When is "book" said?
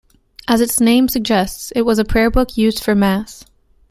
2.31-2.57